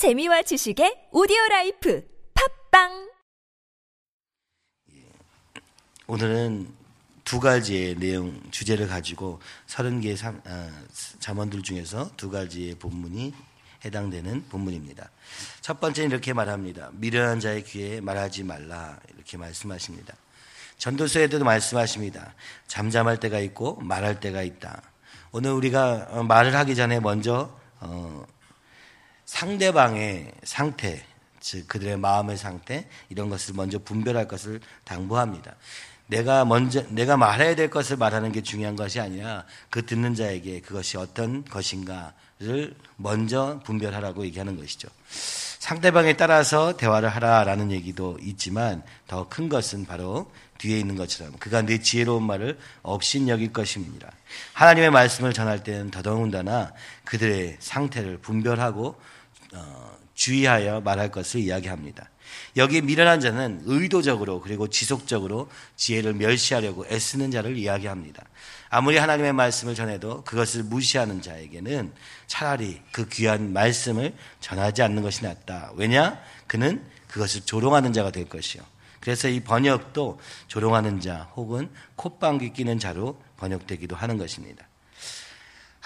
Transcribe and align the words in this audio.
재미와 0.00 0.40
지식의 0.40 1.08
오디오 1.12 1.36
life 1.50 2.02
팟빵 2.70 3.10
오늘은 6.06 6.72
두 7.24 7.38
가지의 7.38 7.96
내용 7.96 8.40
주제를 8.50 8.88
가지고 8.88 9.40
30개의 9.66 10.16
삼- 10.16 10.40
아, 10.46 10.70
잠언들 11.18 11.60
중에서 11.62 12.10
두 12.16 12.30
가지의 12.30 12.76
본문이 12.76 13.34
해당되는 13.84 14.46
본문입니다. 14.48 15.10
첫 15.60 15.80
번째는 15.80 16.08
이렇게 16.12 16.32
말합니다. 16.32 16.88
미련한 16.94 17.38
자의 17.38 17.62
귀에 17.62 18.00
말하지 18.00 18.44
말라 18.44 18.98
이렇게 19.14 19.36
말씀하십니다. 19.36 20.14
전도서에도 20.78 21.44
말씀하십니다. 21.44 22.32
잠잠할 22.68 23.20
때가 23.20 23.38
있고 23.40 23.76
말할 23.82 24.18
때가 24.18 24.40
있다. 24.44 24.80
오늘 25.30 25.50
우리가 25.50 26.06
어, 26.08 26.22
말을 26.22 26.56
하기 26.56 26.74
전에 26.74 27.00
먼저 27.00 27.54
어, 27.80 28.24
상대방의 29.30 30.32
상태, 30.42 31.04
즉 31.38 31.68
그들의 31.68 31.96
마음의 31.98 32.36
상태 32.36 32.88
이런 33.10 33.30
것을 33.30 33.54
먼저 33.54 33.78
분별할 33.78 34.26
것을 34.26 34.60
당부합니다. 34.82 35.54
내가 36.08 36.44
먼저 36.44 36.84
내가 36.88 37.16
말해야 37.16 37.54
될 37.54 37.70
것을 37.70 37.96
말하는 37.96 38.32
게 38.32 38.42
중요한 38.42 38.74
것이 38.74 38.98
아니라 38.98 39.44
그 39.70 39.86
듣는 39.86 40.16
자에게 40.16 40.60
그것이 40.60 40.96
어떤 40.96 41.44
것인가를 41.44 42.74
먼저 42.96 43.60
분별하라고 43.64 44.26
얘기하는 44.26 44.56
것이죠. 44.58 44.88
상대방에 45.60 46.14
따라서 46.14 46.76
대화를 46.76 47.08
하라라는 47.10 47.70
얘기도 47.70 48.18
있지만 48.20 48.82
더 49.06 49.28
큰 49.28 49.48
것은 49.48 49.86
바로 49.86 50.32
뒤에 50.58 50.78
있는 50.78 50.96
것처럼 50.96 51.32
그가 51.38 51.62
내 51.62 51.78
지혜로운 51.78 52.24
말을 52.24 52.58
없인 52.82 53.28
여길 53.28 53.52
것입니다. 53.52 54.10
하나님의 54.54 54.90
말씀을 54.90 55.32
전할 55.32 55.62
때는 55.62 55.92
더더군다나 55.92 56.72
그들의 57.04 57.58
상태를 57.60 58.18
분별하고 58.18 58.88
어, 58.88 58.96
주의하여 60.14 60.80
말할 60.82 61.10
것을 61.10 61.40
이야기합니다. 61.40 62.10
여기 62.56 62.82
미련한 62.82 63.20
자는 63.20 63.62
의도적으로 63.64 64.40
그리고 64.40 64.68
지속적으로 64.68 65.50
지혜를 65.76 66.14
멸시하려고 66.14 66.86
애쓰는 66.86 67.30
자를 67.30 67.56
이야기합니다. 67.56 68.24
아무리 68.68 68.98
하나님의 68.98 69.32
말씀을 69.32 69.74
전해도 69.74 70.22
그것을 70.24 70.62
무시하는 70.64 71.22
자에게는 71.22 71.92
차라리 72.26 72.80
그 72.92 73.08
귀한 73.08 73.52
말씀을 73.52 74.14
전하지 74.40 74.82
않는 74.82 75.02
것이 75.02 75.24
낫다. 75.24 75.72
왜냐? 75.74 76.20
그는 76.46 76.84
그것을 77.08 77.42
조롱하는 77.42 77.92
자가 77.92 78.10
될 78.10 78.28
것이요. 78.28 78.62
그래서 79.00 79.28
이 79.28 79.40
번역도 79.40 80.20
조롱하는 80.46 81.00
자 81.00 81.30
혹은 81.34 81.70
콧방귀 81.96 82.52
끼는 82.52 82.78
자로 82.78 83.20
번역되기도 83.38 83.96
하는 83.96 84.18
것입니다. 84.18 84.69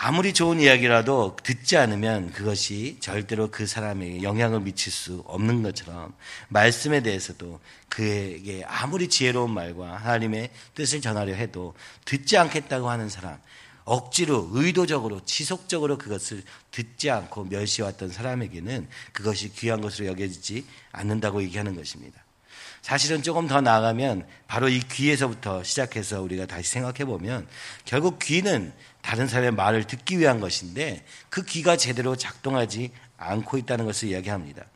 아무리 0.06 0.34
좋은 0.34 0.60
이야기라도 0.60 1.34
듣지 1.42 1.78
않으면 1.78 2.30
그것이 2.30 2.98
절대로 3.00 3.50
그 3.50 3.66
사람에게 3.66 4.22
영향을 4.22 4.60
미칠 4.60 4.92
수 4.92 5.24
없는 5.24 5.62
것처럼 5.62 6.12
말씀에 6.50 7.00
대해서도 7.00 7.58
그에게 7.88 8.62
아무리 8.66 9.08
지혜로운 9.08 9.50
말과 9.50 9.96
하나님의 9.96 10.50
뜻을 10.74 11.00
전하려 11.00 11.32
해도 11.32 11.72
듣지 12.04 12.36
않겠다고 12.36 12.90
하는 12.90 13.08
사람, 13.08 13.38
억지로 13.86 14.50
의도적으로 14.52 15.24
지속적으로 15.24 15.96
그것을 15.96 16.42
듣지 16.70 17.08
않고 17.08 17.44
멸시해왔던 17.44 18.10
사람에게는 18.10 18.86
그것이 19.14 19.54
귀한 19.54 19.80
것으로 19.80 20.08
여겨지지 20.08 20.66
않는다고 20.92 21.42
얘기하는 21.44 21.76
것입니다. 21.76 22.23
사실은 22.84 23.22
조금 23.22 23.46
더 23.46 23.62
나아가면 23.62 24.26
바로 24.46 24.68
이 24.68 24.78
귀에서부터 24.78 25.62
시작해서 25.62 26.20
우리가 26.20 26.44
다시 26.44 26.68
생각해 26.68 27.06
보면 27.06 27.46
결국 27.86 28.18
귀는 28.18 28.74
다른 29.00 29.26
사람의 29.26 29.52
말을 29.52 29.84
듣기 29.84 30.18
위한 30.18 30.38
것인데 30.38 31.02
그 31.30 31.46
귀가 31.46 31.78
제대로 31.78 32.14
작동하지 32.14 32.90
않고 33.16 33.56
있다는 33.56 33.86
것을 33.86 34.08
이야기합니다. 34.08 34.66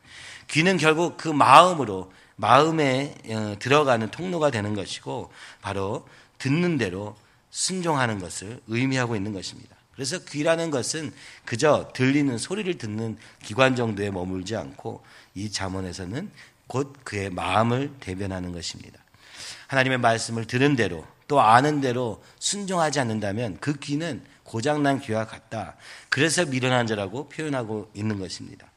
귀는 0.47 0.77
결국 0.77 1.17
그 1.17 1.27
마음으로 1.27 2.11
마음에 2.35 3.13
어, 3.27 3.55
들어가는 3.59 4.09
통로가 4.09 4.49
되는 4.49 4.73
것이고 4.73 5.31
바로 5.61 6.07
듣는 6.39 6.79
대로 6.79 7.15
순종하는 7.51 8.17
것을 8.17 8.59
의미하고 8.65 9.15
있는 9.15 9.33
것입니다. 9.33 9.75
그래서 9.93 10.17
귀라는 10.17 10.71
것은 10.71 11.13
그저 11.45 11.91
들리는 11.93 12.37
소리를 12.39 12.75
듣는 12.79 13.17
기관 13.43 13.75
정도에 13.75 14.09
머물지 14.09 14.55
않고 14.55 15.03
이 15.35 15.51
잠언에서는 15.51 16.31
곧 16.69 16.93
그의 17.03 17.31
마음을 17.31 17.91
대변하는 17.99 18.53
것입니다. 18.53 18.99
하나님의 19.67 19.97
말씀을 19.97 20.45
들은 20.45 20.75
대로 20.75 21.05
또 21.27 21.41
아는 21.41 21.81
대로 21.81 22.23
순종하지 22.37 22.99
않는다면 22.99 23.57
그 23.59 23.73
귀는 23.73 24.23
고장난 24.43 24.99
귀와 24.99 25.25
같다. 25.25 25.75
그래서 26.09 26.45
미련한 26.45 26.85
자라고 26.85 27.27
표현하고 27.27 27.89
있는 27.95 28.19
것입니다. 28.19 28.67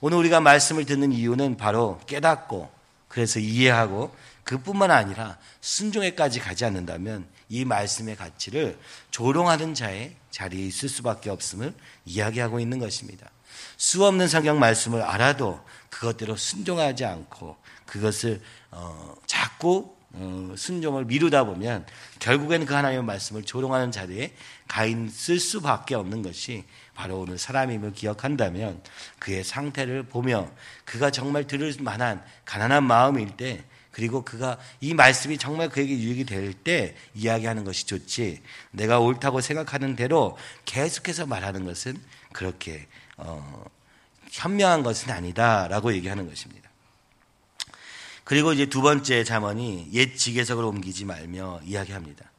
오늘 0.00 0.18
우리가 0.18 0.40
말씀을 0.40 0.86
듣는 0.86 1.12
이유는 1.12 1.56
바로 1.56 2.00
깨닫고 2.06 2.70
그래서 3.08 3.40
이해하고 3.40 4.14
그뿐만 4.44 4.92
아니라 4.92 5.36
순종에까지 5.60 6.38
가지 6.38 6.64
않는다면 6.64 7.26
이 7.48 7.64
말씀의 7.64 8.14
가치를 8.14 8.78
조롱하는 9.10 9.74
자의 9.74 10.14
자리에 10.30 10.66
있을 10.66 10.88
수밖에 10.88 11.30
없음을 11.30 11.74
이야기하고 12.04 12.60
있는 12.60 12.78
것입니다. 12.78 13.28
수 13.76 14.04
없는 14.04 14.28
성경 14.28 14.58
말씀을 14.60 15.02
알아도 15.02 15.60
그것대로 15.90 16.36
순종하지 16.36 17.04
않고 17.04 17.56
그것을 17.84 18.40
어, 18.70 19.14
자꾸 19.26 19.94
어, 20.12 20.54
순종을 20.56 21.04
미루다 21.04 21.44
보면 21.44 21.86
결국에는 22.18 22.66
그 22.66 22.74
하나님의 22.74 23.04
말씀을 23.04 23.44
조롱하는 23.44 23.92
자리에 23.92 24.34
가 24.66 24.84
있을 24.84 25.38
수밖에 25.38 25.94
없는 25.94 26.22
것이 26.22 26.64
바로 26.94 27.20
오늘 27.20 27.38
사람임을 27.38 27.92
기억한다면 27.92 28.82
그의 29.18 29.44
상태를 29.44 30.04
보며 30.04 30.50
그가 30.84 31.10
정말 31.10 31.46
들을 31.46 31.72
만한 31.80 32.24
가난한 32.44 32.84
마음일 32.84 33.36
때 33.36 33.64
그리고 33.92 34.22
그가 34.22 34.58
이 34.80 34.94
말씀이 34.94 35.36
정말 35.38 35.68
그에게 35.68 35.92
유익이 35.98 36.24
될 36.24 36.54
때 36.54 36.96
이야기하는 37.14 37.64
것이 37.64 37.86
좋지 37.86 38.42
내가 38.70 39.00
옳다고 39.00 39.40
생각하는 39.40 39.96
대로 39.96 40.36
계속해서 40.64 41.26
말하는 41.26 41.64
것은 41.64 42.00
그렇게 42.32 42.86
어, 43.16 43.64
현명한 44.30 44.82
것은 44.82 45.10
아니다라고 45.10 45.92
얘기하는 45.94 46.28
것입니다. 46.28 46.70
그리고 48.24 48.52
이제 48.52 48.66
두 48.66 48.80
번째 48.80 49.24
잠언이 49.24 49.88
옛 49.92 50.16
지계석을 50.16 50.64
옮기지 50.64 51.04
말며 51.04 51.60
이야기합니다. 51.64 52.30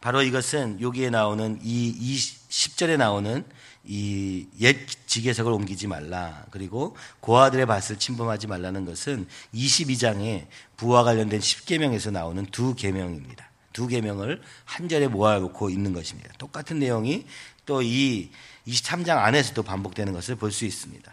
바로 0.00 0.22
이것은 0.22 0.80
여기에 0.80 1.10
나오는 1.10 1.58
이, 1.62 1.88
이 1.88 2.16
10절에 2.16 2.96
나오는 2.96 3.44
이 3.84 4.46
옛 4.60 4.86
지계석을 5.06 5.50
옮기지 5.52 5.86
말라. 5.86 6.44
그리고 6.50 6.96
고아들의 7.20 7.66
밭을 7.66 7.98
침범하지 7.98 8.46
말라는 8.46 8.84
것은 8.84 9.26
22장에 9.54 10.46
부와 10.76 11.02
관련된 11.02 11.40
10계명에서 11.40 12.12
나오는 12.12 12.44
두 12.46 12.74
계명입니다. 12.74 13.50
두 13.72 13.86
계명을 13.86 14.42
한 14.64 14.88
절에 14.88 15.08
모아놓고 15.08 15.70
있는 15.70 15.92
것입니다. 15.92 16.30
똑같은 16.38 16.78
내용이 16.78 17.26
또 17.66 17.82
이 17.82 18.30
23장 18.66 19.18
안에서도 19.18 19.62
반복되는 19.62 20.12
것을 20.12 20.36
볼 20.36 20.52
수 20.52 20.64
있습니다. 20.64 21.12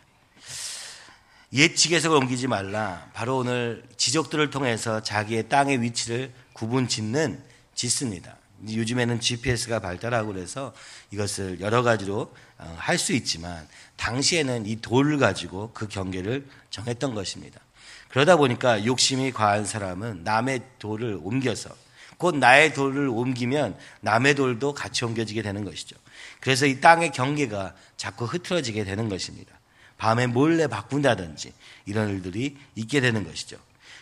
옛 1.53 1.75
지계석을 1.75 2.17
옮기지 2.17 2.47
말라. 2.47 3.09
바로 3.13 3.37
오늘 3.37 3.83
지적들을 3.95 4.49
통해서 4.49 5.01
자기의 5.01 5.47
땅의 5.47 5.81
위치를 5.81 6.33
구분 6.51 6.89
짓는 6.89 7.41
짓습니다. 7.73 8.35
요즘에는 8.67 9.21
GPS가 9.21 9.79
발달하고 9.79 10.33
그래서 10.33 10.73
이것을 11.11 11.61
여러 11.61 11.83
가지로 11.83 12.33
어, 12.57 12.75
할수 12.77 13.13
있지만 13.13 13.65
당시에는 13.95 14.65
이 14.65 14.81
돌을 14.81 15.19
가지고 15.19 15.71
그 15.73 15.87
경계를 15.87 16.45
정했던 16.69 17.13
것입니다. 17.13 17.61
그러다 18.09 18.35
보니까 18.35 18.83
욕심이 18.85 19.31
과한 19.31 19.63
사람은 19.65 20.23
남의 20.23 20.61
돌을 20.79 21.19
옮겨서 21.21 21.69
곧 22.17 22.35
나의 22.35 22.73
돌을 22.73 23.07
옮기면 23.07 23.77
남의 24.01 24.35
돌도 24.35 24.73
같이 24.73 25.05
옮겨지게 25.05 25.43
되는 25.43 25.63
것이죠. 25.63 25.95
그래서 26.41 26.65
이 26.65 26.81
땅의 26.81 27.11
경계가 27.11 27.73
자꾸 27.95 28.25
흐트러지게 28.25 28.83
되는 28.83 29.07
것입니다. 29.07 29.56
밤에 29.97 30.27
몰래 30.27 30.67
바꾼다든지 30.67 31.53
이런 31.85 32.09
일들이 32.09 32.57
있게 32.75 33.01
되는 33.01 33.23
것이죠. 33.23 33.57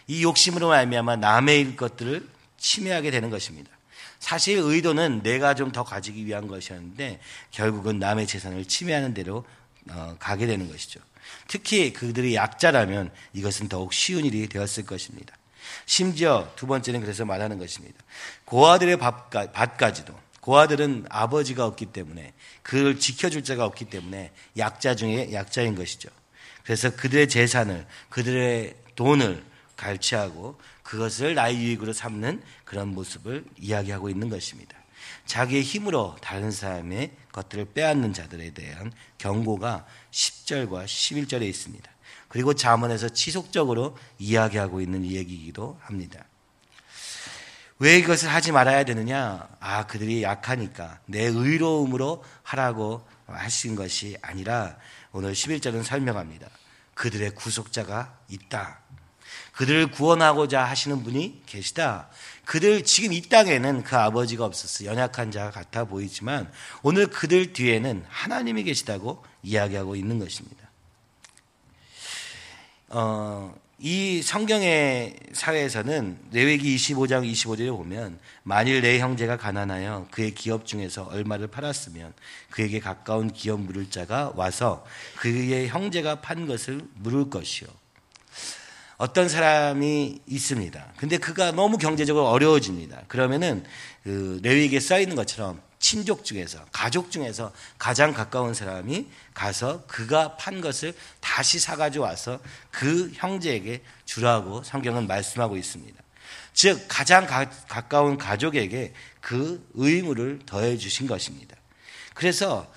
이 0.08 0.24
욕심으로 0.24 0.70
말미암아 0.70 1.18
남의 1.18 1.62
일 1.62 1.76
것들을 1.76 2.28
침해하게 2.58 3.12
되는 3.12 3.30
것입니다. 3.30 3.70
사실 4.20 4.58
의도는 4.58 5.22
내가 5.24 5.54
좀 5.54 5.72
더 5.72 5.84
가지기 5.84 6.26
위한 6.26 6.48
것이었는데 6.48 7.20
결국은 7.52 8.00
남의 8.00 8.28
재산을 8.28 8.66
침해하는 8.66 9.14
대로 9.14 9.46
어, 9.90 10.16
가게 10.20 10.48
되는 10.48 10.70
것이죠. 10.70 11.00
특히 11.48 11.94
그들이 11.94 12.36
약자라면 12.36 13.12
이것은 13.34 13.68
더욱 13.68 13.94
쉬운 13.94 14.26
일이 14.26 14.48
되었을 14.48 14.86
것입니다. 14.86 15.36
심지어 15.86 16.52
두 16.56 16.66
번째는 16.68 17.02
그래서 17.02 17.26
말하는 17.26 17.60
것입니다. 17.60 17.98
고아들의 18.46 18.98
밭까지도 18.98 20.25
고아들은 20.46 21.08
아버지가 21.10 21.66
없기 21.66 21.88
때문에 21.88 22.32
그를 22.62 23.00
지켜줄 23.00 23.44
자가 23.44 23.66
없기 23.66 23.86
때문에 23.86 24.32
약자 24.58 24.96
중에 24.96 25.34
약자인 25.34 25.74
것이죠. 25.74 26.10
그래서 26.64 26.96
그들의 26.96 27.30
재산을 27.30 27.88
그들의 28.10 28.76
돈을 28.96 29.44
갈취하고 29.76 30.60
그것을 30.84 31.34
나의 31.34 31.58
유익으로 31.58 31.94
삼는 31.94 32.44
그런 32.64 32.90
모습을 32.90 33.44
이야기하고 33.58 34.12
있는 34.12 34.30
것입니다. 34.30 34.78
자기의 35.26 35.64
힘으로 35.64 36.16
다른 36.22 36.52
사람의 36.52 37.14
것들을 37.32 37.74
빼앗는 37.74 38.14
자들에 38.14 38.52
대한 38.52 38.92
경고가 39.18 39.88
10절과 40.12 40.86
11절에 40.86 41.42
있습니다. 41.42 41.90
그리고 42.28 42.54
자문에서 42.54 43.10
지속적으로 43.10 43.98
이야기하고 44.20 44.80
있는 44.80 45.06
얘기이기도 45.06 45.80
합니다. 45.82 46.24
왜 47.80 47.98
이것을 47.98 48.30
하지 48.30 48.52
말아야 48.52 48.86
되느냐? 48.86 49.48
아, 49.60 49.86
그들이 49.86 50.24
약하니까 50.24 51.00
내 51.06 51.24
의로움으로 51.24 52.24
하라고 52.44 53.06
하신 53.28 53.76
것이 53.76 54.16
아니라 54.22 54.78
오늘 55.12 55.34
11절은 55.34 55.84
설명합니다. 55.84 56.48
그들의 56.94 57.32
구속자가 57.32 58.18
있다. 58.30 58.80
그들을 59.52 59.92
구원하고자 59.92 60.64
하시는 60.64 61.04
분이 61.04 61.44
계시다. 61.46 62.10
그들 62.46 62.84
지금 62.84 63.14
이 63.14 63.22
땅에는 63.22 63.84
그 63.84 63.98
아버지가 63.98 64.46
없었어. 64.46 64.86
연약한 64.86 65.32
자 65.32 65.50
같아 65.50 65.86
보이지만 65.86 66.52
오늘 66.82 67.08
그들 67.08 67.54
뒤에는 67.54 68.06
하나님이 68.08 68.64
계시다고 68.64 69.24
이야기하고 69.44 69.96
있는 69.96 70.20
것입니다. 70.20 70.70
어, 72.90 73.54
이 73.78 74.22
성경의 74.22 75.18
사회에서는 75.34 76.18
레위기 76.32 76.78
25장 76.78 77.30
25절에 77.30 77.76
보면 77.76 78.20
만일 78.44 78.82
내 78.82 79.00
형제가 79.00 79.36
가난하여 79.36 80.08
그의 80.12 80.34
기업 80.34 80.66
중에서 80.66 81.04
얼마를 81.04 81.48
팔았으면 81.48 82.14
그에게 82.52 82.80
가까운 82.80 83.30
기업 83.32 83.60
물을 83.60 83.90
자가 83.90 84.32
와서 84.36 84.86
그의 85.18 85.68
형제가 85.68 86.22
판 86.22 86.48
것을 86.48 86.82
물을 86.96 87.30
것이요. 87.30 87.68
어떤 88.98 89.28
사람이 89.28 90.22
있습니다. 90.26 90.94
근데 90.96 91.18
그가 91.18 91.52
너무 91.52 91.78
경제적으로 91.78 92.30
어려워집니다. 92.30 93.04
그러면은 93.10 93.66
그 94.04 94.40
레위기에 94.42 94.80
써 94.80 95.02
있는 95.02 95.18
것처럼 95.18 95.62
친족 95.86 96.26
중에서 96.26 96.66
가족 96.72 97.12
중에서 97.12 97.54
가장 97.78 98.12
가까운 98.12 98.56
사람이 98.56 99.06
가서 99.36 99.86
그가 99.86 100.36
판 100.36 100.60
것을 100.60 100.96
다시 101.20 101.60
사가지고 101.60 102.06
와서 102.06 102.40
그 102.72 103.12
형제에게 103.14 103.84
주라고 104.04 104.64
성경은 104.64 105.06
말씀하고 105.06 105.58
있습니다. 105.58 106.02
즉 106.56 106.84
가장 106.88 107.28
가, 107.28 107.48
가까운 107.68 108.18
가족에게 108.18 108.96
그 109.22 109.64
의무를 109.76 110.40
더해 110.48 110.76
주신 110.78 111.06
것입니다. 111.06 111.56
그래서 112.16 112.68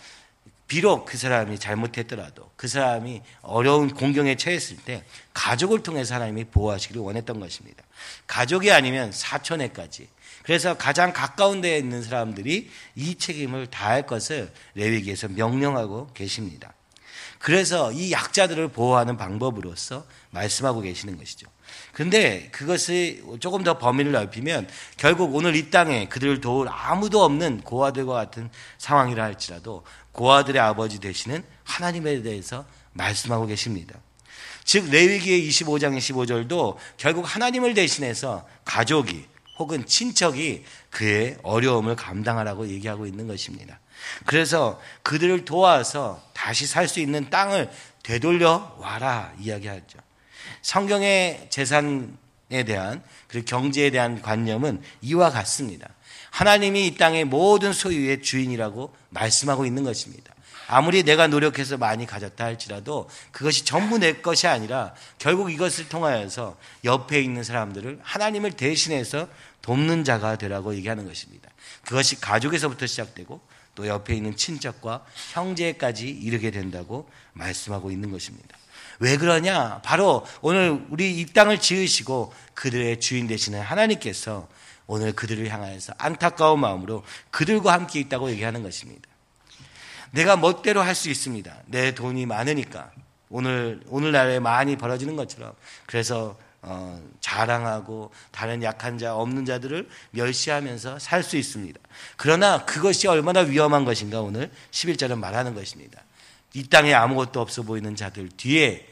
비록 0.66 1.06
그 1.06 1.16
사람이 1.16 1.58
잘못했더라도 1.58 2.50
그 2.56 2.68
사람이 2.68 3.22
어려운 3.40 3.88
공경에 3.88 4.36
처했을 4.36 4.76
때 4.76 5.02
가족을 5.32 5.82
통해서 5.82 6.14
하나님이 6.14 6.44
보호하시기를 6.44 7.00
원했던 7.00 7.40
것입니다. 7.40 7.82
가족이 8.26 8.70
아니면 8.70 9.12
사촌에까지. 9.12 10.08
그래서 10.48 10.78
가장 10.78 11.12
가까운 11.12 11.60
데에 11.60 11.76
있는 11.76 12.02
사람들이 12.02 12.70
이 12.96 13.14
책임을 13.16 13.66
다할 13.66 14.06
것을 14.06 14.50
레위기에서 14.76 15.28
명령하고 15.28 16.08
계십니다. 16.14 16.72
그래서 17.38 17.92
이 17.92 18.12
약자들을 18.12 18.68
보호하는 18.68 19.18
방법으로서 19.18 20.06
말씀하고 20.30 20.80
계시는 20.80 21.18
것이죠. 21.18 21.46
근데 21.92 22.48
그것을 22.50 23.22
조금 23.40 23.62
더 23.62 23.76
범위를 23.76 24.12
넓히면 24.12 24.70
결국 24.96 25.34
오늘 25.34 25.54
이 25.54 25.68
땅에 25.68 26.08
그들을 26.08 26.40
도울 26.40 26.66
아무도 26.70 27.22
없는 27.22 27.60
고아들과 27.60 28.14
같은 28.14 28.48
상황이라 28.78 29.22
할지라도 29.22 29.84
고아들의 30.12 30.62
아버지 30.62 30.98
되시는 30.98 31.44
하나님에 31.64 32.22
대해서 32.22 32.64
말씀하고 32.94 33.44
계십니다. 33.44 34.00
즉 34.64 34.88
레위기의 34.88 35.46
25장 35.46 35.94
25절도 35.98 36.76
결국 36.96 37.24
하나님을 37.24 37.74
대신해서 37.74 38.48
가족이 38.64 39.26
혹은 39.58 39.84
친척이 39.86 40.64
그의 40.90 41.36
어려움을 41.42 41.96
감당하라고 41.96 42.68
얘기하고 42.68 43.06
있는 43.06 43.26
것입니다. 43.26 43.80
그래서 44.24 44.80
그들을 45.02 45.44
도와서 45.44 46.22
다시 46.32 46.66
살 46.66 46.88
수 46.88 47.00
있는 47.00 47.28
땅을 47.30 47.70
되돌려 48.02 48.76
와라 48.78 49.32
이야기하죠. 49.40 49.98
성경의 50.62 51.48
재산에 51.50 52.64
대한 52.66 53.02
그리고 53.26 53.44
경제에 53.44 53.90
대한 53.90 54.22
관념은 54.22 54.82
이와 55.02 55.30
같습니다. 55.30 55.88
하나님이 56.30 56.86
이 56.86 56.96
땅의 56.96 57.24
모든 57.24 57.72
소유의 57.72 58.22
주인이라고 58.22 58.94
말씀하고 59.10 59.66
있는 59.66 59.84
것입니다. 59.84 60.32
아무리 60.68 61.02
내가 61.02 61.26
노력해서 61.26 61.78
많이 61.78 62.06
가졌다 62.06 62.44
할지라도 62.44 63.08
그것이 63.32 63.64
전부 63.64 63.98
내 63.98 64.12
것이 64.12 64.46
아니라 64.46 64.94
결국 65.18 65.50
이것을 65.50 65.88
통하여서 65.88 66.56
옆에 66.84 67.20
있는 67.22 67.42
사람들을 67.42 67.98
하나님을 68.02 68.52
대신해서 68.52 69.28
돕는 69.62 70.04
자가 70.04 70.36
되라고 70.36 70.74
얘기하는 70.74 71.06
것입니다. 71.06 71.50
그것이 71.86 72.20
가족에서부터 72.20 72.86
시작되고 72.86 73.40
또 73.74 73.86
옆에 73.86 74.14
있는 74.14 74.36
친척과 74.36 75.04
형제까지 75.32 76.08
이르게 76.08 76.50
된다고 76.50 77.08
말씀하고 77.32 77.90
있는 77.90 78.10
것입니다. 78.10 78.58
왜 79.00 79.16
그러냐? 79.16 79.80
바로 79.82 80.26
오늘 80.42 80.84
우리 80.90 81.18
이 81.18 81.26
땅을 81.26 81.60
지으시고 81.60 82.34
그들의 82.52 83.00
주인 83.00 83.26
되시는 83.26 83.60
하나님께서 83.60 84.48
오늘 84.86 85.12
그들을 85.12 85.48
향하여서 85.48 85.94
안타까운 85.96 86.60
마음으로 86.60 87.04
그들과 87.30 87.72
함께 87.72 88.00
있다고 88.00 88.30
얘기하는 88.30 88.62
것입니다. 88.62 89.08
내가 90.10 90.36
멋대로 90.36 90.82
할 90.82 90.94
수 90.94 91.10
있습니다. 91.10 91.54
내 91.66 91.94
돈이 91.94 92.26
많으니까. 92.26 92.90
오늘, 93.30 93.80
오늘날에 93.88 94.40
많이 94.40 94.76
벌어지는 94.76 95.16
것처럼. 95.16 95.52
그래서, 95.86 96.36
어, 96.62 97.00
자랑하고 97.20 98.10
다른 98.32 98.62
약한 98.62 98.98
자, 98.98 99.14
없는 99.14 99.44
자들을 99.44 99.88
멸시하면서 100.10 100.98
살 100.98 101.22
수 101.22 101.36
있습니다. 101.36 101.78
그러나 102.16 102.64
그것이 102.64 103.06
얼마나 103.06 103.40
위험한 103.40 103.84
것인가 103.84 104.22
오늘 104.22 104.50
11절은 104.72 105.18
말하는 105.18 105.54
것입니다. 105.54 106.02
이 106.54 106.66
땅에 106.68 106.94
아무것도 106.94 107.40
없어 107.40 107.62
보이는 107.62 107.94
자들 107.94 108.30
뒤에 108.30 108.88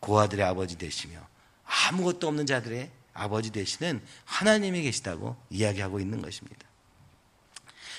고아들의 0.00 0.44
아버지 0.44 0.78
되시며 0.78 1.18
아무것도 1.88 2.28
없는 2.28 2.46
자들의 2.46 2.90
아버지 3.14 3.50
되시는 3.50 4.00
하나님이 4.24 4.82
계시다고 4.82 5.36
이야기하고 5.50 5.98
있는 5.98 6.22
것입니다. 6.22 6.67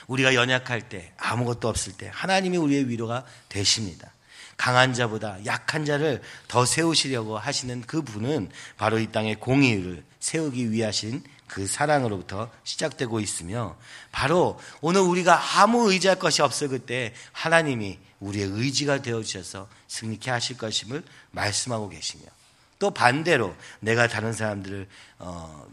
우리가 0.10 0.34
연약할 0.34 0.90
때 0.90 1.14
아무것도 1.18 1.70
없을 1.70 1.94
때 1.94 2.10
하나님이 2.12 2.58
우리의 2.58 2.90
위로가 2.90 3.26
되십니다. 3.48 4.12
강한 4.58 4.94
자보다 4.94 5.38
약한 5.46 5.86
자를 5.86 6.22
더 6.50 6.66
세우시려고 6.66 7.38
하시는 7.38 7.82
그 7.82 8.02
분은 8.02 8.50
바로 8.76 9.00
이 9.00 9.08
땅의 9.08 9.36
공의를 9.36 10.04
세우기 10.20 10.72
위하신 10.72 11.24
그 11.48 11.66
사랑으로부터 11.66 12.52
시작되고 12.64 13.22
있으며 13.22 13.78
바로 14.12 14.60
오늘 14.82 15.02
우리가 15.02 15.62
아무 15.62 15.92
의지할 15.92 16.20
것이 16.20 16.42
없을 16.42 16.68
그때 16.68 17.14
하나님이 17.32 18.00
우리의 18.20 18.50
의지가 18.52 19.02
되어 19.02 19.24
주셔서 19.24 19.70
승리케 19.88 20.30
하실 20.30 20.58
것임을 20.58 21.04
말씀하고 21.32 21.88
계시며 21.88 22.26
또 22.80 22.92
반대로 22.92 23.56
내가 23.80 24.08
다른 24.08 24.34
사람들을 24.34 24.88
어, 25.20 25.68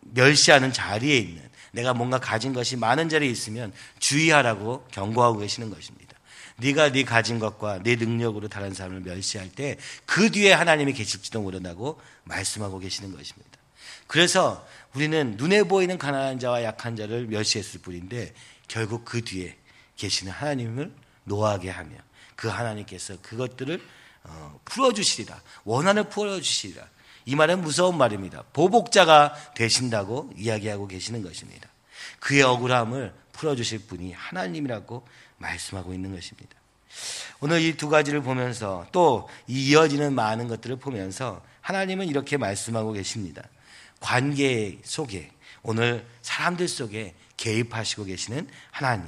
멸시하는 0.00 0.72
자리에 0.72 1.16
있는 1.16 1.49
내가 1.72 1.94
뭔가 1.94 2.18
가진 2.18 2.52
것이 2.52 2.76
많은 2.76 3.08
자리에 3.08 3.28
있으면 3.28 3.72
주의하라고 3.98 4.86
경고하고 4.90 5.38
계시는 5.38 5.70
것입니다. 5.70 6.16
네가 6.56 6.92
네 6.92 7.04
가진 7.04 7.38
것과 7.38 7.82
네 7.82 7.96
능력으로 7.96 8.48
다른 8.48 8.74
사람을 8.74 9.00
멸시할 9.00 9.50
때 9.50 9.78
그 10.06 10.30
뒤에 10.30 10.52
하나님이 10.52 10.92
계실지도 10.92 11.40
모른다고 11.40 12.00
말씀하고 12.24 12.78
계시는 12.78 13.16
것입니다. 13.16 13.58
그래서 14.06 14.66
우리는 14.94 15.36
눈에 15.36 15.62
보이는 15.62 15.96
가난한 15.96 16.38
자와 16.38 16.64
약한 16.64 16.96
자를 16.96 17.26
멸시했을 17.26 17.80
뿐인데 17.80 18.34
결국 18.68 19.04
그 19.04 19.22
뒤에 19.22 19.56
계시는 19.96 20.32
하나님을 20.32 20.92
노하게 21.24 21.70
하며 21.70 21.96
그 22.34 22.48
하나님께서 22.48 23.16
그것들을 23.22 23.80
어, 24.24 24.60
풀어주시리라 24.64 25.40
원한을 25.64 26.08
풀어주시리라 26.08 26.86
이 27.24 27.34
말은 27.36 27.60
무서운 27.60 27.96
말입니다. 27.96 28.44
보복자가 28.52 29.34
되신다고 29.54 30.30
이야기하고 30.36 30.88
계시는 30.88 31.22
것입니다. 31.22 31.68
그의 32.18 32.42
억울함을 32.42 33.12
풀어주실 33.32 33.86
분이 33.86 34.12
하나님이라고 34.12 35.06
말씀하고 35.38 35.94
있는 35.94 36.14
것입니다. 36.14 36.50
오늘 37.40 37.62
이 37.62 37.76
두 37.76 37.88
가지를 37.88 38.20
보면서 38.20 38.86
또 38.92 39.28
이어지는 39.46 40.14
많은 40.14 40.48
것들을 40.48 40.76
보면서 40.76 41.42
하나님은 41.60 42.08
이렇게 42.08 42.36
말씀하고 42.36 42.92
계십니다. 42.92 43.42
관계 44.00 44.78
속에 44.82 45.30
오늘 45.62 46.06
사람들 46.22 46.68
속에 46.68 47.14
개입하시고 47.36 48.04
계시는 48.04 48.48
하나님. 48.70 49.06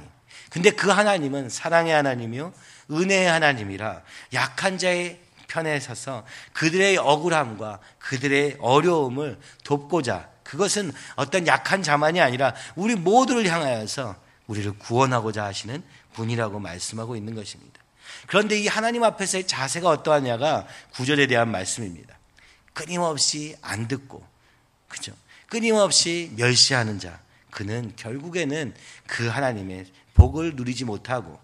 근데 0.49 0.71
그 0.71 0.89
하나님은 0.89 1.49
사랑의 1.49 1.93
하나님이요 1.93 2.53
은혜의 2.91 3.27
하나님이라 3.27 4.01
약한 4.33 4.77
자의 4.77 5.19
편에 5.53 5.79
서서 5.79 6.25
그들의 6.53 6.97
억울함과 6.97 7.79
그들의 7.99 8.57
어려움을 8.59 9.39
돕고자 9.63 10.29
그것은 10.43 10.91
어떤 11.15 11.45
약한 11.45 11.83
자만이 11.83 12.19
아니라 12.19 12.55
우리 12.75 12.95
모두를 12.95 13.47
향하여서 13.47 14.15
우리를 14.47 14.77
구원하고자 14.79 15.45
하시는 15.45 15.83
분이라고 16.13 16.59
말씀하고 16.59 17.15
있는 17.15 17.35
것입니다. 17.35 17.79
그런데 18.27 18.59
이 18.59 18.67
하나님 18.67 19.03
앞에서의 19.03 19.47
자세가 19.47 19.89
어떠하냐가 19.89 20.67
구절에 20.93 21.27
대한 21.27 21.49
말씀입니다. 21.49 22.17
끊임없이 22.73 23.55
안 23.61 23.87
듣고, 23.87 24.25
그죠? 24.87 25.13
끊임없이 25.47 26.31
멸시하는 26.35 26.99
자, 26.99 27.19
그는 27.51 27.93
결국에는 27.95 28.73
그 29.07 29.27
하나님의 29.27 29.85
복을 30.15 30.55
누리지 30.55 30.85
못하고 30.85 31.39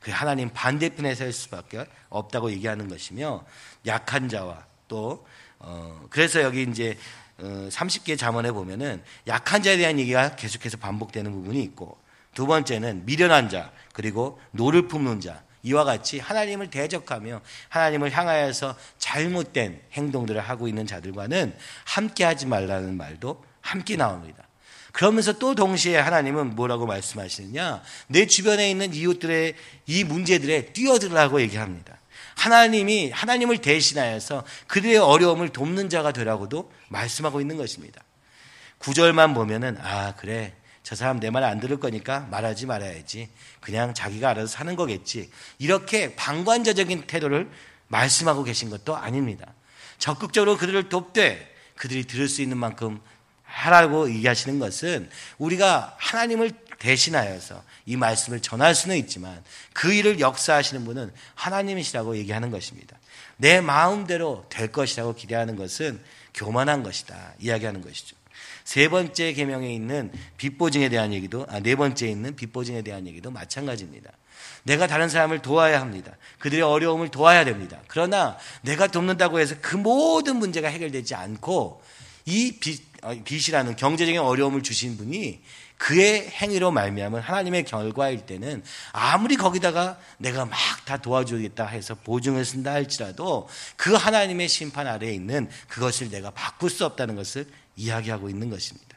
그 0.00 0.10
하나님 0.10 0.50
반대편에 0.50 1.14
설 1.14 1.32
수밖에 1.32 1.86
없다고 2.08 2.50
얘기하는 2.52 2.88
것이며 2.88 3.44
약한 3.86 4.28
자와 4.28 4.64
또 4.86 5.26
어, 5.58 6.06
그래서 6.10 6.42
여기 6.42 6.62
이제 6.62 6.96
어, 7.38 7.68
30개 7.70 8.18
잠언에 8.18 8.52
보면은 8.52 9.02
약한 9.26 9.62
자에 9.62 9.76
대한 9.76 9.98
얘기가 9.98 10.36
계속해서 10.36 10.76
반복되는 10.78 11.30
부분이 11.30 11.62
있고 11.62 11.98
두 12.34 12.46
번째는 12.46 13.04
미련한 13.06 13.48
자 13.48 13.72
그리고 13.92 14.40
노를 14.52 14.88
품는 14.88 15.20
자 15.20 15.42
이와 15.62 15.84
같이 15.84 16.18
하나님을 16.18 16.70
대적하며 16.70 17.40
하나님을 17.68 18.10
향하여서 18.16 18.76
잘못된 18.98 19.82
행동들을 19.92 20.40
하고 20.40 20.68
있는 20.68 20.86
자들과는 20.86 21.56
함께 21.84 22.24
하지 22.24 22.46
말라는 22.46 22.96
말도 22.96 23.44
함께 23.60 23.96
나옵니다. 23.96 24.47
그러면서 24.98 25.32
또 25.34 25.54
동시에 25.54 25.96
하나님은 25.96 26.56
뭐라고 26.56 26.84
말씀하시느냐? 26.84 27.82
내 28.08 28.26
주변에 28.26 28.68
있는 28.68 28.92
이웃들의 28.92 29.54
이 29.86 30.02
문제들에 30.02 30.72
뛰어들라고 30.72 31.40
얘기합니다. 31.40 32.00
하나님이 32.36 33.12
하나님을 33.12 33.58
대신하여서 33.58 34.42
그들의 34.66 34.96
어려움을 34.96 35.50
돕는 35.50 35.88
자가 35.88 36.10
되라고도 36.10 36.72
말씀하고 36.88 37.40
있는 37.40 37.56
것입니다. 37.56 38.02
구절만 38.78 39.34
보면은 39.34 39.78
아 39.80 40.16
그래 40.16 40.52
저 40.82 40.96
사람 40.96 41.20
내 41.20 41.30
말 41.30 41.44
안 41.44 41.60
들을 41.60 41.78
거니까 41.78 42.26
말하지 42.32 42.66
말아야지 42.66 43.28
그냥 43.60 43.94
자기가 43.94 44.30
알아서 44.30 44.48
사는 44.48 44.74
거겠지 44.74 45.30
이렇게 45.58 46.16
방관자적인 46.16 47.06
태도를 47.06 47.48
말씀하고 47.86 48.42
계신 48.42 48.68
것도 48.68 48.96
아닙니다. 48.96 49.54
적극적으로 49.98 50.56
그들을 50.56 50.88
돕되 50.88 51.54
그들이 51.76 52.02
들을 52.02 52.26
수 52.26 52.42
있는 52.42 52.56
만큼 52.56 53.00
하라고 53.48 54.10
얘기하시는 54.10 54.58
것은 54.58 55.10
우리가 55.38 55.96
하나님을 55.98 56.52
대신하여서 56.78 57.62
이 57.86 57.96
말씀을 57.96 58.40
전할 58.40 58.74
수는 58.74 58.96
있지만 58.98 59.42
그 59.72 59.92
일을 59.92 60.20
역사하시는 60.20 60.84
분은 60.84 61.12
하나님이시라고 61.34 62.16
얘기하는 62.18 62.50
것입니다. 62.50 62.96
내 63.36 63.60
마음대로 63.60 64.44
될 64.48 64.70
것이라고 64.70 65.14
기대하는 65.14 65.56
것은 65.56 66.00
교만한 66.34 66.82
것이다. 66.82 67.34
이야기하는 67.40 67.82
것이죠. 67.82 68.16
세 68.64 68.88
번째 68.88 69.32
계명에 69.32 69.72
있는 69.72 70.12
빚보증에 70.36 70.88
대한 70.88 71.12
얘기도 71.12 71.46
아, 71.48 71.58
네 71.58 71.74
번째에 71.74 72.10
있는 72.10 72.36
빚보증에 72.36 72.82
대한 72.82 73.06
얘기도 73.06 73.30
마찬가지입니다. 73.30 74.10
내가 74.62 74.86
다른 74.86 75.08
사람을 75.08 75.40
도와야 75.40 75.80
합니다. 75.80 76.16
그들의 76.38 76.62
어려움을 76.62 77.08
도와야 77.08 77.44
됩니다. 77.44 77.80
그러나 77.88 78.36
내가 78.62 78.86
돕는다고 78.86 79.40
해서 79.40 79.56
그 79.62 79.76
모든 79.76 80.36
문제가 80.36 80.68
해결되지 80.68 81.14
않고 81.14 81.82
이 82.26 82.58
빚, 82.60 82.82
어, 82.82 82.87
빚이라는 83.24 83.76
경제적인 83.76 84.20
어려움을 84.20 84.62
주신 84.62 84.96
분이 84.96 85.40
그의 85.76 86.28
행위로 86.28 86.72
말미암은 86.72 87.20
하나님의 87.20 87.64
결과일 87.64 88.26
때는 88.26 88.64
아무리 88.92 89.36
거기다가 89.36 89.98
내가 90.18 90.44
막 90.44 90.78
다 90.88 90.96
도와주겠다 90.96 91.66
해서 91.66 91.94
보증을 91.94 92.46
쓴다 92.46 92.72
할지라도 92.72 93.46
그 93.76 93.92
하나님의 93.92 94.48
심판 94.48 94.86
아래에 94.86 95.12
있는 95.12 95.50
그것을 95.68 96.08
내가 96.08 96.30
바꿀 96.30 96.70
수 96.70 96.86
없다는 96.86 97.14
것을 97.14 97.46
이야기하고 97.76 98.30
있는 98.30 98.48
것입니다. 98.48 98.96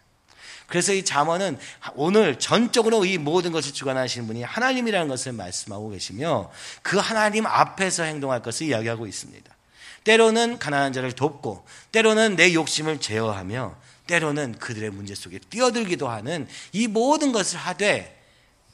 그래서 0.67 0.93
이 0.93 1.03
잠언은 1.03 1.59
오늘 1.95 2.39
전적으로 2.39 3.03
이 3.03 3.17
모든 3.17 3.51
것을 3.51 3.73
주관하시는 3.73 4.25
분이 4.25 4.43
하나님이라는 4.43 5.09
것을 5.09 5.33
말씀하고 5.33 5.89
계시며 5.89 6.49
그 6.81 6.97
하나님 6.97 7.45
앞에서 7.45 8.03
행동할 8.03 8.41
것을 8.41 8.67
이야기하고 8.67 9.05
있습니다. 9.05 9.53
때로는 10.05 10.59
가난한 10.59 10.93
자를 10.93 11.11
돕고 11.11 11.65
때로는 11.91 12.37
내 12.37 12.53
욕심을 12.53 13.01
제어하며 13.01 13.75
때로는 14.11 14.59
그들의 14.59 14.89
문제 14.89 15.15
속에 15.15 15.39
뛰어들기도 15.39 16.09
하는 16.09 16.45
이 16.73 16.87
모든 16.87 17.31
것을 17.31 17.57
하되 17.57 18.21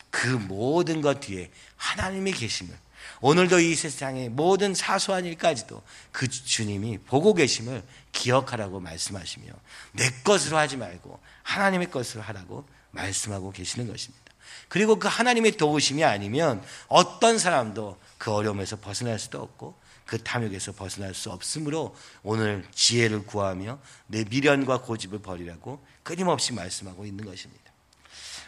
그 0.10 0.25
모든 0.25 1.01
것 1.01 1.20
뒤에 1.20 1.51
하나님이 1.75 2.32
계심을 2.32 2.75
오늘도 3.22 3.60
이 3.60 3.75
세상의 3.75 4.29
모든 4.29 4.74
사소한 4.74 5.25
일까지도 5.25 5.84
그 6.12 6.27
주님이 6.27 6.98
보고 7.00 7.36
계심을 7.36 7.84
기억하라고 8.13 8.79
말씀하시며 8.79 9.46
내 9.91 10.10
것으로 10.24 10.58
하지 10.58 10.75
말고 10.75 11.20
하나님의 11.44 11.91
것으로 11.91 12.24
하라고 12.24 12.67
말씀하고 12.89 13.51
계시는 13.51 13.88
것입니다. 13.88 14.25
그리고 14.70 14.98
그 14.98 15.08
하나님의 15.08 15.51
도우심이 15.51 16.03
아니면 16.03 16.63
어떤 16.88 17.38
사람도 17.38 18.00
그 18.17 18.32
어려움에서 18.32 18.77
벗어날 18.77 19.20
수도 19.20 19.39
없고 19.41 19.75
그 20.08 20.18
탐욕에서 20.24 20.72
벗어날 20.72 21.14
수 21.14 21.30
없으므로 21.30 21.96
오늘 22.24 22.66
지혜를 22.74 23.26
구하며 23.26 23.80
내 24.08 24.24
미련과 24.24 24.82
고집을 24.82 25.20
버리라고 25.20 25.86
끊임없이 26.02 26.54
말씀하고 26.54 27.06
있는 27.06 27.26
것입니다. 27.26 27.72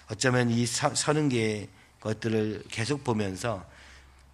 어쩌면 0.10 0.50
이 0.50 0.66
서른 0.66 1.30
개의 1.30 1.70
것들을 2.00 2.64
계속 2.70 3.04
보면서 3.04 3.70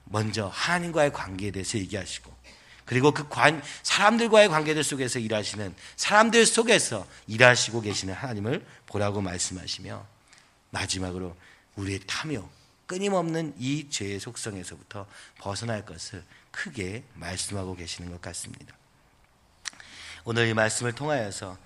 먼저 0.05 0.47
하나님과의 0.53 1.11
관계에 1.11 1.49
대해서 1.51 1.79
얘기하시고 1.79 2.33
그리고 2.85 3.11
그 3.11 3.27
관, 3.27 3.61
사람들과의 3.81 4.47
관계들 4.49 4.83
속에서 4.83 5.17
일하시는 5.17 5.73
사람들 5.95 6.45
속에서 6.45 7.07
일하시고 7.25 7.81
계시는 7.81 8.13
하나님을 8.13 8.63
보라고 8.85 9.21
말씀하시며 9.21 10.05
마지막으로 10.69 11.35
우리의 11.75 12.01
탐욕, 12.05 12.47
끊임없는 12.85 13.55
이 13.57 13.89
죄의 13.89 14.19
속성에서부터 14.19 15.07
벗어날 15.39 15.83
것을 15.83 16.23
크게 16.55 17.03
말씀하고 17.13 17.75
계시는 17.75 18.11
것 18.11 18.21
같습니다. 18.21 18.73
오늘 20.23 20.47
이 20.47 20.53
말씀을 20.53 20.93
통하여서 20.93 21.57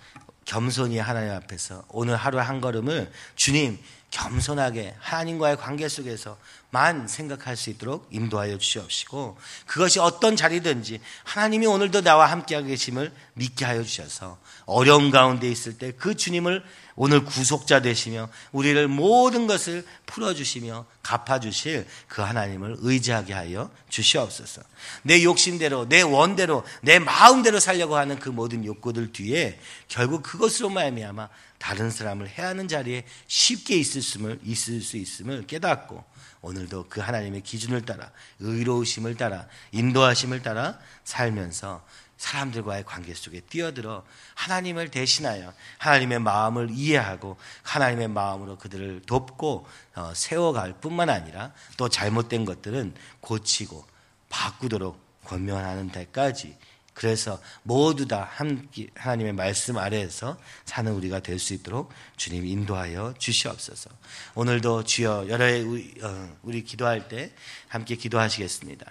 겸손히 0.46 0.98
하나님 0.98 1.31
앞에서 1.31 1.86
오늘 1.89 2.15
하루 2.15 2.39
한 2.39 2.60
걸음을 2.60 3.12
주님 3.36 3.79
겸손하게 4.12 4.96
하나님과의 5.00 5.58
관계 5.58 5.88
속에서만 5.88 7.08
생각할 7.08 7.56
수 7.56 7.70
있도록 7.70 8.08
인도하여 8.12 8.58
주시옵시고 8.58 9.38
그것이 9.68 10.00
어떤 10.00 10.36
자리든지 10.36 11.00
하나님이 11.24 11.68
오늘도 11.68 12.01
나와 12.01 12.25
함께하고 12.32 12.68
계심을 12.68 13.12
믿게 13.36 13.66
하여 13.66 13.84
주셔서 13.84 14.39
어려움 14.66 15.12
가운데 15.12 15.50
있을 15.50 15.78
때 15.78 15.92
그 15.92 16.16
주님을 16.16 16.63
오늘 16.96 17.24
구속자 17.24 17.82
되시며 17.82 18.30
우리를 18.51 18.88
모든 18.89 19.48
것을 19.48 19.86
풀어주시며 20.06 20.86
갚아주실 21.01 21.88
그 22.08 22.22
하나님을 22.22 22.75
의지하게 22.80 23.34
하여 23.34 23.72
주시옵소서. 23.88 24.62
내 25.04 25.24
욕심대로, 25.24 25.88
내 25.88 26.01
원대로, 26.01 26.66
내 26.82 27.00
마음대로 27.00 27.60
살려고 27.60 27.96
하는 27.96 28.20
그 28.20 28.28
모든 28.28 28.66
욕구들 28.66 29.13
뒤에 29.13 29.60
결국 29.88 30.24
그것으로 30.24 30.70
말미암아 30.70 31.30
다른 31.60 31.92
사람을 31.92 32.28
해하는 32.28 32.68
자리에 32.68 33.06
쉽게 33.28 33.75
있을 33.75 34.01
수 34.01 34.38
있을 34.44 34.82
수 34.82 34.98
있음을 34.98 35.46
깨닫고 35.46 36.04
오늘도 36.42 36.88
그 36.89 37.01
하나님의 37.01 37.42
기준을 37.42 37.86
따라 37.86 38.12
의로우심을 38.39 39.16
따라 39.16 39.48
인도하심을 39.72 40.42
따라 40.42 40.80
살면서 41.04 41.86
사람들과의 42.18 42.84
관계 42.86 43.13
속에 43.13 43.39
뛰어들어 43.42 44.04
하나님을 44.36 44.89
대신하여 44.89 45.54
하나님의 45.78 46.20
마음을 46.20 46.70
이해하고 46.70 47.38
하나님의 47.63 48.10
마음으로 48.10 48.58
그들을 48.58 49.04
돕고 49.06 49.68
어, 49.96 50.13
세워갈 50.13 50.82
뿐만 50.82 51.10
아니라 51.10 51.54
또 51.78 51.88
잘못된 51.88 52.44
것들은 52.44 52.94
고치고 53.22 53.86
바꾸도록 54.28 55.00
권면하는 55.24 55.92
데까지 55.92 56.58
그래서 57.00 57.39
모두 57.63 58.10
다 58.10 58.27
함께 58.29 58.88
하나님의 58.94 59.32
말씀 59.32 59.77
아래에서 59.77 60.38
사는 60.65 60.91
우리가 60.91 61.22
될 61.22 61.39
수 61.39 61.53
있도록 61.53 61.94
주님 62.18 62.46
인도하여 62.46 63.13
주시옵소서. 63.18 63.89
오늘도 64.36 64.84
주여 64.84 65.27
여러 65.29 65.46
어, 65.46 66.29
우리 66.44 66.65
기도할 66.65 67.08
때 67.08 67.32
함께 67.70 67.96
기도하시겠습니다. 67.96 68.86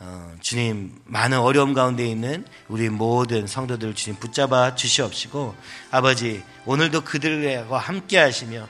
어, 0.00 0.34
주님 0.40 1.00
많은 1.04 1.38
어려움 1.38 1.72
가운데 1.72 2.04
있는 2.04 2.44
우리 2.66 2.88
모든 2.88 3.46
성도들 3.46 3.94
주님 3.94 4.18
붙잡아 4.18 4.74
주시옵시고 4.74 5.54
아버지 5.92 6.42
오늘도 6.66 7.04
그들과 7.04 7.78
함께 7.78 8.18
하시며 8.18 8.66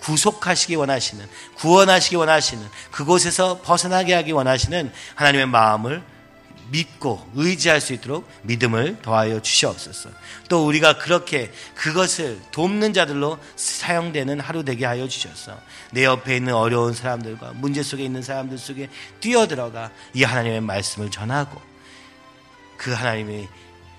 구속하시기 0.00 0.74
원하시는 0.74 1.26
구원하시기 1.54 2.16
원하시는 2.16 2.68
그곳에서 2.90 3.62
벗어나게 3.62 4.12
하기 4.12 4.32
원하시는 4.32 4.92
하나님의 5.14 5.46
마음을 5.46 6.15
믿고 6.70 7.24
의지할 7.34 7.80
수 7.80 7.92
있도록 7.92 8.28
믿음을 8.42 8.98
더하여 9.02 9.40
주시옵소서. 9.40 10.10
또 10.48 10.66
우리가 10.66 10.98
그렇게 10.98 11.52
그것을 11.74 12.40
돕는 12.50 12.92
자들로 12.92 13.38
사용되는 13.56 14.40
하루 14.40 14.64
되게 14.64 14.84
하여 14.84 15.06
주셔서 15.08 15.58
내 15.92 16.04
옆에 16.04 16.36
있는 16.36 16.54
어려운 16.54 16.92
사람들과 16.92 17.52
문제 17.54 17.82
속에 17.82 18.04
있는 18.04 18.22
사람들 18.22 18.58
속에 18.58 18.88
뛰어들어가 19.20 19.90
이 20.14 20.24
하나님의 20.24 20.60
말씀을 20.60 21.10
전하고 21.10 21.60
그 22.76 22.92
하나님이 22.92 23.48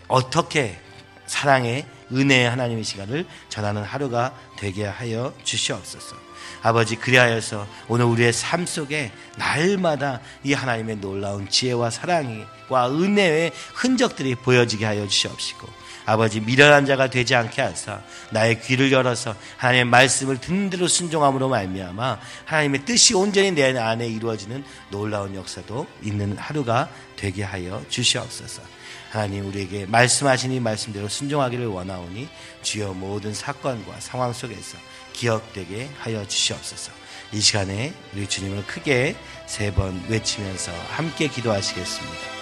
어떻게 0.08 0.80
사랑의 1.26 1.86
은혜의 2.12 2.50
하나님의 2.50 2.84
시간을 2.84 3.26
전하는 3.50 3.84
하루가 3.84 4.34
되게 4.58 4.86
하여 4.86 5.34
주시옵소서. 5.44 6.27
아버지 6.62 6.96
그리하여서 6.96 7.68
오늘 7.88 8.06
우리의 8.06 8.34
삶 8.34 8.66
속에 8.66 9.12
날마다 9.38 10.22
이 10.44 10.54
하나님의 10.54 10.98
놀라운 10.98 11.50
지혜와 11.50 11.90
사랑과 11.90 12.90
은혜의 12.90 13.52
흔적들이 13.74 14.36
보여지게 14.36 14.86
하여 14.86 15.08
주시옵시고 15.08 15.68
아버지 16.06 16.40
미련한 16.40 16.86
자가 16.86 17.10
되지 17.10 17.36
않게 17.36 17.62
하사 17.62 18.02
나의 18.32 18.62
귀를 18.62 18.94
열어서 18.94 19.36
하나님의 19.58 19.86
말씀을 19.86 20.40
듣는 20.40 20.70
대로 20.70 20.88
순종함으로 20.88 21.50
말미암아 21.50 22.20
하나님의 22.46 22.86
뜻이 22.86 23.14
온전히 23.14 23.52
내 23.52 23.78
안에 23.78 24.08
이루어지는 24.08 24.64
놀라운 24.90 25.36
역사도 25.36 25.86
있는 26.02 26.38
하루가 26.38 26.90
되게 27.18 27.44
하여 27.44 27.84
주시옵소서. 27.90 28.77
하나님 29.10 29.48
우리에게 29.48 29.86
말씀하신 29.86 30.52
이 30.52 30.60
말씀대로 30.60 31.08
순종하기를 31.08 31.68
원하오니 31.68 32.28
주여 32.62 32.94
모든 32.94 33.34
사건과 33.34 34.00
상황 34.00 34.34
속에서 34.34 34.78
기억되게 35.14 35.90
하여 36.00 36.26
주시옵소서. 36.28 36.92
이 37.34 37.42
시간에 37.42 37.94
우리 38.14 38.28
주님을 38.28 38.66
크게 38.68 39.16
세 39.48 39.72
번 39.72 40.02
외치면서 40.10 40.72
함께 40.90 41.28
기도하시겠습니다. 41.28 42.37